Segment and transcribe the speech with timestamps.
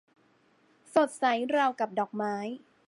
[0.95, 1.25] สดใส
[1.55, 2.35] ราวกับดอกไม้